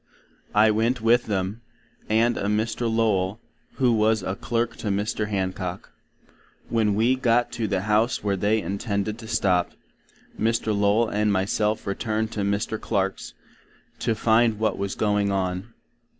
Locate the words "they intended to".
8.35-9.27